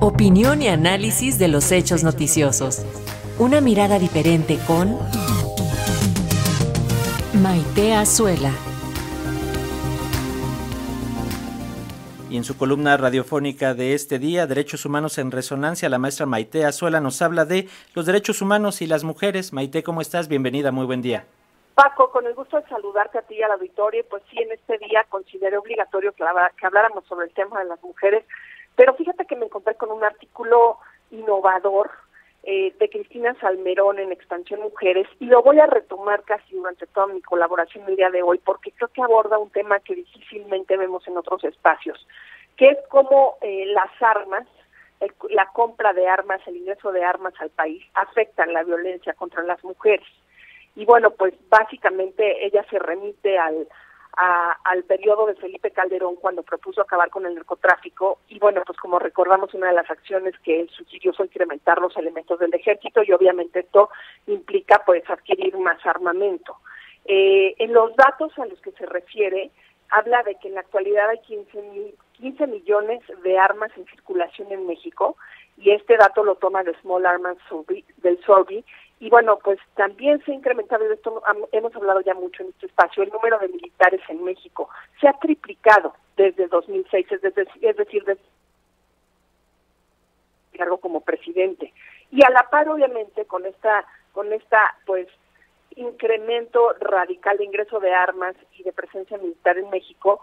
Opinión 0.00 0.62
y 0.62 0.68
análisis 0.68 1.38
de 1.38 1.48
los 1.48 1.72
hechos 1.72 2.04
noticiosos. 2.04 2.84
Una 3.38 3.60
mirada 3.60 3.98
diferente 3.98 4.58
con 4.66 4.98
Maite 7.34 7.94
Azuela. 7.94 8.50
Y 12.28 12.36
en 12.36 12.44
su 12.44 12.56
columna 12.58 12.96
radiofónica 12.96 13.74
de 13.74 13.94
este 13.94 14.18
día, 14.18 14.46
Derechos 14.46 14.84
Humanos 14.84 15.18
en 15.18 15.30
Resonancia, 15.30 15.88
la 15.88 15.98
maestra 15.98 16.26
Maite 16.26 16.64
Azuela 16.64 17.00
nos 17.00 17.22
habla 17.22 17.44
de 17.44 17.68
los 17.94 18.04
derechos 18.04 18.42
humanos 18.42 18.82
y 18.82 18.86
las 18.86 19.04
mujeres. 19.04 19.52
Maite, 19.52 19.82
¿cómo 19.82 20.00
estás? 20.00 20.28
Bienvenida, 20.28 20.72
muy 20.72 20.86
buen 20.86 21.02
día. 21.02 21.24
Paco, 21.74 22.10
con 22.10 22.26
el 22.26 22.34
gusto 22.34 22.60
de 22.60 22.66
saludarte 22.68 23.18
a 23.18 23.22
ti 23.22 23.34
y 23.36 23.42
al 23.42 23.52
auditorio, 23.52 24.04
pues 24.08 24.22
sí, 24.30 24.38
en 24.38 24.50
este 24.50 24.78
día 24.78 25.04
consideré 25.08 25.56
obligatorio 25.58 26.12
que 26.12 26.24
habláramos 26.66 27.04
sobre 27.06 27.26
el 27.26 27.34
tema 27.34 27.60
de 27.60 27.66
las 27.66 27.82
mujeres, 27.82 28.24
pero 28.76 28.94
fíjate 28.94 29.26
que 29.26 29.36
me 29.36 29.46
encontré 29.46 29.74
con 29.74 29.90
un 29.90 30.04
artículo 30.04 30.78
innovador 31.10 31.90
eh, 32.42 32.72
de 32.78 32.88
Cristina 32.88 33.34
Salmerón 33.40 33.98
en 33.98 34.12
Expansión 34.12 34.60
Mujeres 34.60 35.08
y 35.18 35.26
lo 35.26 35.42
voy 35.42 35.58
a 35.58 35.66
retomar 35.66 36.22
casi 36.22 36.54
durante 36.54 36.86
toda 36.86 37.08
mi 37.08 37.20
colaboración 37.20 37.84
el 37.88 37.96
día 37.96 38.10
de 38.10 38.22
hoy 38.22 38.38
porque 38.38 38.70
creo 38.70 38.88
que 38.88 39.02
aborda 39.02 39.38
un 39.38 39.50
tema 39.50 39.80
que 39.80 39.96
difícilmente 39.96 40.76
vemos 40.76 41.06
en 41.08 41.16
otros 41.16 41.42
espacios, 41.42 42.06
que 42.56 42.68
es 42.68 42.78
cómo 42.88 43.36
eh, 43.40 43.66
las 43.66 43.90
armas, 44.00 44.46
la 45.30 45.46
compra 45.46 45.92
de 45.92 46.06
armas, 46.06 46.40
el 46.46 46.56
ingreso 46.56 46.92
de 46.92 47.02
armas 47.02 47.34
al 47.40 47.50
país 47.50 47.84
afectan 47.94 48.52
la 48.52 48.62
violencia 48.62 49.12
contra 49.14 49.42
las 49.42 49.62
mujeres. 49.64 50.06
Y 50.76 50.84
bueno, 50.84 51.10
pues 51.10 51.34
básicamente 51.48 52.46
ella 52.46 52.64
se 52.70 52.78
remite 52.78 53.38
al, 53.38 53.66
al 54.16 54.82
periodo 54.84 55.26
de 55.26 55.34
Felipe 55.34 55.70
Calderón 55.70 56.16
cuando 56.16 56.42
propuso 56.42 56.80
acabar 56.80 57.10
con 57.10 57.26
el 57.26 57.34
narcotráfico 57.34 58.18
y 58.28 58.38
bueno, 58.38 58.62
pues 58.66 58.78
como 58.78 58.98
recordamos 58.98 59.52
una 59.52 59.68
de 59.68 59.74
las 59.74 59.90
acciones 59.90 60.34
que 60.42 60.60
él 60.60 60.70
sugirió 60.70 61.12
fue 61.12 61.26
incrementar 61.26 61.80
los 61.80 61.94
elementos 61.98 62.38
del 62.38 62.54
ejército 62.54 63.02
y 63.02 63.12
obviamente 63.12 63.60
esto 63.60 63.90
implica 64.26 64.82
pues 64.86 65.08
adquirir 65.10 65.58
más 65.58 65.84
armamento. 65.84 66.56
Eh, 67.04 67.54
en 67.58 67.74
los 67.74 67.94
datos 67.94 68.32
a 68.38 68.46
los 68.46 68.58
que 68.62 68.72
se 68.72 68.86
refiere, 68.86 69.50
habla 69.90 70.22
de 70.22 70.36
que 70.36 70.48
en 70.48 70.54
la 70.54 70.60
actualidad 70.60 71.10
hay 71.10 71.20
15, 71.20 71.94
15 72.12 72.46
millones 72.46 73.02
de 73.22 73.38
armas 73.38 73.70
en 73.76 73.84
circulación 73.86 74.50
en 74.50 74.66
México 74.66 75.16
y 75.58 75.72
este 75.72 75.96
dato 75.98 76.24
lo 76.24 76.36
toma 76.36 76.62
de 76.62 76.74
Small 76.80 77.04
Arms 77.04 77.38
del 77.98 78.18
Survey 78.24 78.64
y 78.98 79.10
bueno, 79.10 79.38
pues 79.42 79.58
también 79.74 80.24
se 80.24 80.32
ha 80.32 80.34
incrementado, 80.34 80.90
esto 80.90 81.22
hemos 81.52 81.74
hablado 81.76 82.00
ya 82.00 82.14
mucho 82.14 82.42
en 82.42 82.48
este 82.48 82.66
espacio, 82.66 83.02
el 83.02 83.10
número 83.10 83.38
de 83.38 83.48
militares 83.48 84.00
en 84.08 84.24
México. 84.24 84.70
Se 85.00 85.08
ha 85.08 85.12
triplicado 85.14 85.94
desde 86.16 86.46
2006, 86.46 87.12
es 87.12 87.20
decir, 87.20 87.48
es 87.60 87.76
decir 87.76 88.04
desde 88.04 88.22
cargo 90.56 90.78
como 90.78 91.02
presidente. 91.02 91.74
Y 92.10 92.24
a 92.24 92.30
la 92.30 92.48
par, 92.48 92.68
obviamente, 92.68 93.26
con 93.26 93.44
esta, 93.44 93.84
con 94.12 94.32
esta, 94.32 94.76
pues, 94.86 95.08
incremento 95.74 96.72
radical 96.80 97.36
de 97.36 97.44
ingreso 97.44 97.80
de 97.80 97.92
armas 97.92 98.34
y 98.52 98.62
de 98.62 98.72
presencia 98.72 99.18
militar 99.18 99.58
en 99.58 99.68
México, 99.68 100.22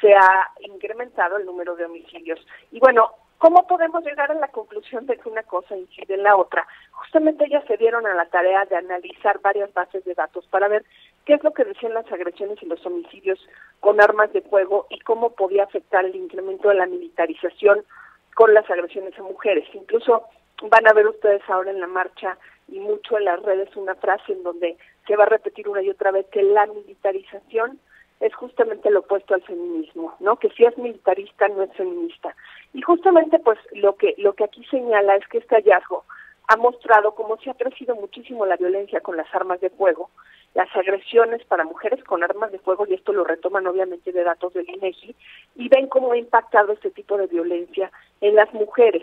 se 0.00 0.14
ha 0.14 0.48
incrementado 0.60 1.36
el 1.36 1.44
número 1.44 1.76
de 1.76 1.84
homicidios. 1.84 2.40
Y 2.72 2.80
bueno, 2.80 3.10
¿Cómo 3.38 3.66
podemos 3.66 4.04
llegar 4.04 4.30
a 4.30 4.34
la 4.34 4.48
conclusión 4.48 5.06
de 5.06 5.18
que 5.18 5.28
una 5.28 5.42
cosa 5.42 5.76
incide 5.76 6.14
en 6.14 6.22
la 6.22 6.36
otra? 6.36 6.66
Justamente 6.92 7.44
ellas 7.44 7.64
se 7.66 7.76
dieron 7.76 8.06
a 8.06 8.14
la 8.14 8.26
tarea 8.26 8.64
de 8.64 8.76
analizar 8.76 9.40
varias 9.40 9.72
bases 9.74 10.04
de 10.04 10.14
datos 10.14 10.46
para 10.46 10.68
ver 10.68 10.84
qué 11.24 11.34
es 11.34 11.44
lo 11.44 11.52
que 11.52 11.64
decían 11.64 11.94
las 11.94 12.10
agresiones 12.10 12.62
y 12.62 12.66
los 12.66 12.84
homicidios 12.86 13.38
con 13.80 14.00
armas 14.00 14.32
de 14.32 14.42
fuego 14.42 14.86
y 14.88 14.98
cómo 15.00 15.30
podía 15.30 15.64
afectar 15.64 16.04
el 16.04 16.16
incremento 16.16 16.68
de 16.68 16.76
la 16.76 16.86
militarización 16.86 17.84
con 18.34 18.54
las 18.54 18.68
agresiones 18.70 19.18
a 19.18 19.22
mujeres. 19.22 19.66
Incluso 19.74 20.24
van 20.62 20.86
a 20.86 20.92
ver 20.92 21.06
ustedes 21.06 21.42
ahora 21.48 21.70
en 21.70 21.80
la 21.80 21.86
marcha 21.86 22.38
y 22.68 22.78
mucho 22.80 23.18
en 23.18 23.24
las 23.24 23.42
redes 23.42 23.74
una 23.76 23.94
frase 23.94 24.32
en 24.32 24.42
donde 24.42 24.78
se 25.06 25.16
va 25.16 25.24
a 25.24 25.28
repetir 25.28 25.68
una 25.68 25.82
y 25.82 25.90
otra 25.90 26.10
vez 26.10 26.26
que 26.32 26.42
la 26.42 26.66
militarización 26.66 27.78
es 28.20 28.34
justamente 28.34 28.90
lo 28.90 29.00
opuesto 29.00 29.34
al 29.34 29.42
feminismo, 29.42 30.14
¿no? 30.20 30.36
Que 30.36 30.50
si 30.50 30.64
es 30.64 30.76
militarista 30.78 31.48
no 31.48 31.62
es 31.62 31.72
feminista. 31.72 32.34
Y 32.72 32.82
justamente 32.82 33.38
pues 33.38 33.58
lo 33.72 33.96
que 33.96 34.14
lo 34.18 34.34
que 34.34 34.44
aquí 34.44 34.64
señala 34.66 35.16
es 35.16 35.26
que 35.28 35.38
este 35.38 35.56
hallazgo 35.56 36.04
ha 36.48 36.56
mostrado 36.56 37.14
cómo 37.14 37.36
se 37.38 37.50
ha 37.50 37.54
crecido 37.54 37.96
muchísimo 37.96 38.46
la 38.46 38.56
violencia 38.56 39.00
con 39.00 39.16
las 39.16 39.32
armas 39.34 39.60
de 39.60 39.70
fuego, 39.70 40.10
las 40.54 40.74
agresiones 40.76 41.44
para 41.46 41.64
mujeres 41.64 42.02
con 42.04 42.22
armas 42.22 42.52
de 42.52 42.58
fuego 42.58 42.86
y 42.86 42.94
esto 42.94 43.12
lo 43.12 43.24
retoman 43.24 43.66
obviamente 43.66 44.12
de 44.12 44.24
datos 44.24 44.52
del 44.54 44.68
INEGI 44.68 45.16
y 45.56 45.68
ven 45.68 45.88
cómo 45.88 46.12
ha 46.12 46.18
impactado 46.18 46.72
este 46.72 46.90
tipo 46.90 47.16
de 47.16 47.26
violencia 47.26 47.90
en 48.20 48.34
las 48.36 48.52
mujeres. 48.52 49.02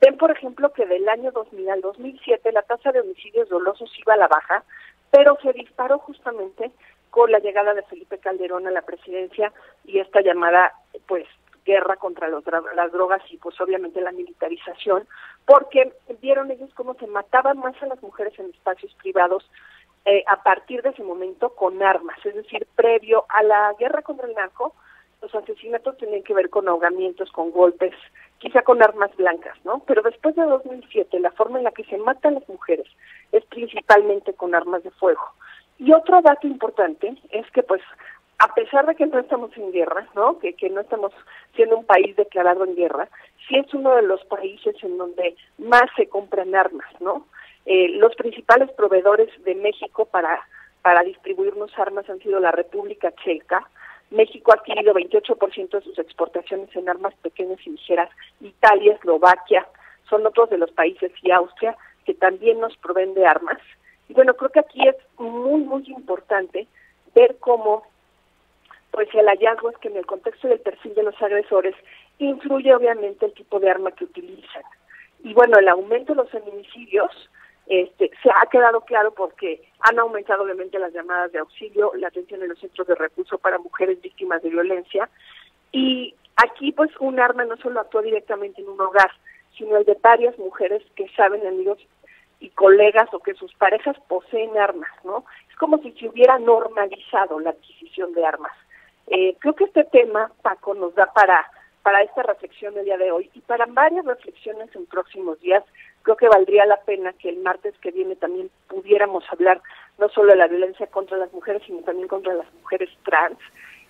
Ven, 0.00 0.16
por 0.16 0.30
ejemplo, 0.30 0.72
que 0.72 0.86
del 0.86 1.08
año 1.08 1.32
2000 1.32 1.70
al 1.70 1.80
2007 1.80 2.52
la 2.52 2.62
tasa 2.62 2.92
de 2.92 3.00
homicidios 3.00 3.48
dolosos 3.48 3.90
iba 3.98 4.14
a 4.14 4.18
la 4.18 4.28
baja, 4.28 4.64
pero 5.10 5.38
se 5.42 5.52
disparó 5.52 5.98
justamente 5.98 6.70
con 7.16 7.32
la 7.32 7.38
llegada 7.38 7.72
de 7.72 7.82
Felipe 7.84 8.18
Calderón 8.18 8.66
a 8.66 8.70
la 8.70 8.82
presidencia 8.82 9.50
y 9.86 10.00
esta 10.00 10.20
llamada 10.20 10.74
pues 11.08 11.24
guerra 11.64 11.96
contra 11.96 12.28
los, 12.28 12.44
las 12.74 12.92
drogas 12.92 13.22
y 13.30 13.38
pues 13.38 13.58
obviamente 13.58 14.02
la 14.02 14.12
militarización, 14.12 15.08
porque 15.46 15.94
vieron 16.20 16.50
ellos 16.50 16.68
cómo 16.74 16.92
se 16.96 17.06
mataban 17.06 17.58
más 17.58 17.74
a 17.82 17.86
las 17.86 18.02
mujeres 18.02 18.38
en 18.38 18.50
espacios 18.50 18.92
privados 18.96 19.50
eh, 20.04 20.24
a 20.26 20.42
partir 20.42 20.82
de 20.82 20.90
ese 20.90 21.02
momento 21.02 21.54
con 21.54 21.82
armas, 21.82 22.18
es 22.22 22.34
decir, 22.34 22.66
previo 22.76 23.24
a 23.30 23.42
la 23.42 23.74
guerra 23.78 24.02
contra 24.02 24.26
el 24.26 24.34
narco, 24.34 24.74
los 25.22 25.34
asesinatos 25.34 25.96
tenían 25.96 26.22
que 26.22 26.34
ver 26.34 26.50
con 26.50 26.68
ahogamientos, 26.68 27.32
con 27.32 27.50
golpes, 27.50 27.94
quizá 28.36 28.60
con 28.60 28.82
armas 28.82 29.16
blancas, 29.16 29.56
¿no? 29.64 29.82
Pero 29.86 30.02
después 30.02 30.36
de 30.36 30.42
2007, 30.42 31.18
la 31.20 31.30
forma 31.30 31.56
en 31.56 31.64
la 31.64 31.72
que 31.72 31.84
se 31.84 31.96
matan 31.96 32.34
las 32.34 32.46
mujeres 32.46 32.86
es 33.32 33.42
principalmente 33.46 34.34
con 34.34 34.54
armas 34.54 34.82
de 34.84 34.90
fuego. 34.90 35.22
Y 35.78 35.92
otro 35.92 36.20
dato 36.22 36.46
importante 36.46 37.16
es 37.30 37.50
que, 37.50 37.62
pues, 37.62 37.82
a 38.38 38.54
pesar 38.54 38.86
de 38.86 38.94
que 38.94 39.06
no 39.06 39.18
estamos 39.18 39.56
en 39.56 39.72
guerra, 39.72 40.08
¿no? 40.14 40.38
Que, 40.38 40.54
que 40.54 40.70
no 40.70 40.80
estamos 40.80 41.12
siendo 41.54 41.78
un 41.78 41.84
país 41.84 42.14
declarado 42.16 42.64
en 42.64 42.76
guerra, 42.76 43.08
sí 43.48 43.56
es 43.56 43.72
uno 43.74 43.94
de 43.96 44.02
los 44.02 44.24
países 44.24 44.76
en 44.82 44.98
donde 44.98 45.36
más 45.58 45.84
se 45.96 46.08
compran 46.08 46.54
armas, 46.54 46.88
¿no? 47.00 47.26
Eh, 47.64 47.88
los 47.90 48.14
principales 48.14 48.70
proveedores 48.72 49.28
de 49.44 49.54
México 49.54 50.04
para, 50.04 50.40
para 50.82 51.02
distribuirnos 51.02 51.76
armas 51.78 52.08
han 52.08 52.20
sido 52.20 52.38
la 52.40 52.52
República 52.52 53.12
Checa, 53.24 53.68
México 54.10 54.52
ha 54.52 54.56
adquirido 54.56 54.94
28% 54.94 55.70
de 55.70 55.80
sus 55.80 55.98
exportaciones 55.98 56.74
en 56.76 56.88
armas 56.88 57.14
pequeñas 57.22 57.58
y 57.66 57.70
ligeras, 57.70 58.08
Italia, 58.40 58.94
Eslovaquia, 58.94 59.66
son 60.08 60.24
otros 60.26 60.48
de 60.50 60.58
los 60.58 60.70
países 60.70 61.10
y 61.22 61.32
Austria 61.32 61.76
que 62.04 62.14
también 62.14 62.60
nos 62.60 62.76
proveen 62.76 63.14
de 63.14 63.26
armas. 63.26 63.58
Y 64.08 64.14
bueno, 64.14 64.34
creo 64.34 64.50
que 64.50 64.60
aquí 64.60 64.86
es 64.86 64.96
muy, 65.18 65.62
muy 65.62 65.84
importante 65.88 66.66
ver 67.14 67.36
cómo, 67.40 67.84
pues 68.90 69.08
el 69.14 69.26
hallazgo 69.26 69.70
es 69.70 69.78
que 69.78 69.88
en 69.88 69.96
el 69.96 70.06
contexto 70.06 70.48
del 70.48 70.60
perfil 70.60 70.94
de 70.94 71.02
los 71.02 71.20
agresores 71.20 71.74
influye 72.18 72.74
obviamente 72.74 73.26
el 73.26 73.34
tipo 73.34 73.58
de 73.58 73.70
arma 73.70 73.90
que 73.92 74.04
utilizan. 74.04 74.62
Y 75.22 75.34
bueno, 75.34 75.58
el 75.58 75.68
aumento 75.68 76.14
de 76.14 76.22
los 76.22 76.30
feminicidios 76.30 77.10
este, 77.66 78.10
se 78.22 78.30
ha 78.30 78.46
quedado 78.46 78.82
claro 78.82 79.12
porque 79.12 79.60
han 79.80 79.98
aumentado 79.98 80.44
obviamente 80.44 80.78
las 80.78 80.92
llamadas 80.92 81.32
de 81.32 81.40
auxilio, 81.40 81.92
la 81.96 82.08
atención 82.08 82.42
en 82.42 82.50
los 82.50 82.60
centros 82.60 82.86
de 82.86 82.94
recurso 82.94 83.38
para 83.38 83.58
mujeres 83.58 84.00
víctimas 84.00 84.42
de 84.42 84.50
violencia. 84.50 85.08
Y 85.72 86.14
aquí 86.36 86.72
pues 86.72 86.90
un 87.00 87.18
arma 87.18 87.44
no 87.44 87.56
solo 87.56 87.80
actúa 87.80 88.02
directamente 88.02 88.62
en 88.62 88.68
un 88.68 88.80
hogar, 88.80 89.10
sino 89.58 89.76
el 89.76 89.84
de 89.84 89.98
varias 90.00 90.38
mujeres 90.38 90.82
que 90.94 91.08
saben, 91.16 91.46
amigos, 91.46 91.78
y 92.40 92.50
colegas 92.50 93.12
o 93.12 93.20
que 93.20 93.34
sus 93.34 93.52
parejas 93.54 93.96
poseen 94.08 94.56
armas, 94.58 94.90
¿no? 95.04 95.24
Es 95.48 95.56
como 95.56 95.78
si 95.78 95.92
se 95.92 96.08
hubiera 96.08 96.38
normalizado 96.38 97.40
la 97.40 97.50
adquisición 97.50 98.12
de 98.12 98.24
armas. 98.24 98.52
Eh, 99.08 99.36
creo 99.38 99.54
que 99.54 99.64
este 99.64 99.84
tema, 99.84 100.30
Paco, 100.42 100.74
nos 100.74 100.94
da 100.94 101.12
para, 101.12 101.50
para 101.82 102.02
esta 102.02 102.22
reflexión 102.22 102.74
del 102.74 102.84
día 102.84 102.98
de 102.98 103.12
hoy 103.12 103.30
y 103.34 103.40
para 103.40 103.66
varias 103.66 104.04
reflexiones 104.04 104.74
en 104.74 104.86
próximos 104.86 105.40
días. 105.40 105.64
Creo 106.02 106.16
que 106.16 106.28
valdría 106.28 106.66
la 106.66 106.80
pena 106.82 107.12
que 107.14 107.28
el 107.28 107.38
martes 107.38 107.74
que 107.80 107.90
viene 107.90 108.16
también 108.16 108.50
pudiéramos 108.68 109.24
hablar 109.30 109.60
no 109.98 110.08
solo 110.10 110.32
de 110.32 110.38
la 110.38 110.48
violencia 110.48 110.86
contra 110.88 111.16
las 111.16 111.32
mujeres, 111.32 111.62
sino 111.66 111.80
también 111.82 112.08
contra 112.08 112.34
las 112.34 112.52
mujeres 112.54 112.90
trans 113.04 113.38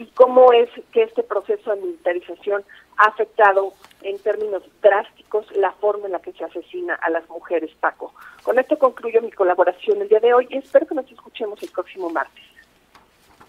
y 0.00 0.06
cómo 0.14 0.50
es 0.54 0.70
que 0.92 1.02
este 1.02 1.22
proceso 1.22 1.74
de 1.74 1.82
militarización 1.82 2.64
ha 2.96 3.08
afectado 3.08 3.74
en 4.00 4.18
términos 4.18 4.62
drásticos 4.80 5.44
la 5.54 5.72
forma 5.72 6.06
en 6.06 6.12
la 6.12 6.20
que 6.20 6.32
se 6.32 6.42
asesina 6.42 6.94
a 6.94 7.10
las 7.10 7.28
mujeres, 7.28 7.70
Paco. 7.80 8.14
Con 8.42 8.58
esto 8.58 8.78
concluyo 8.78 9.20
mi 9.20 9.30
colaboración 9.30 10.00
el 10.00 10.08
día 10.08 10.20
de 10.20 10.32
hoy 10.32 10.46
y 10.48 10.56
espero 10.56 10.86
que 10.86 10.94
nos 10.94 11.10
escuchemos 11.12 11.62
el 11.62 11.68
próximo 11.68 12.08
martes. 12.08 12.42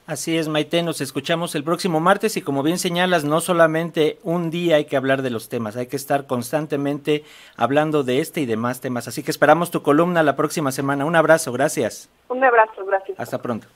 Así 0.07 0.37
es, 0.37 0.49
Maite, 0.49 0.83
nos 0.83 0.99
escuchamos 0.99 1.55
el 1.55 1.63
próximo 1.63 2.01
martes 2.01 2.35
y 2.35 2.41
como 2.41 2.63
bien 2.63 2.79
señalas, 2.79 3.23
no 3.23 3.39
solamente 3.39 4.19
un 4.23 4.51
día 4.51 4.75
hay 4.75 4.83
que 4.83 4.97
hablar 4.97 5.21
de 5.21 5.29
los 5.29 5.47
temas, 5.47 5.77
hay 5.77 5.87
que 5.87 5.95
estar 5.95 6.27
constantemente 6.27 7.23
hablando 7.55 8.03
de 8.03 8.19
este 8.19 8.41
y 8.41 8.45
demás 8.45 8.81
temas. 8.81 9.07
Así 9.07 9.23
que 9.23 9.31
esperamos 9.31 9.71
tu 9.71 9.83
columna 9.83 10.21
la 10.21 10.35
próxima 10.35 10.73
semana. 10.73 11.05
Un 11.05 11.15
abrazo, 11.15 11.53
gracias. 11.53 12.09
Un 12.27 12.43
abrazo, 12.43 12.85
gracias. 12.85 13.17
Hasta 13.17 13.41
pronto. 13.41 13.67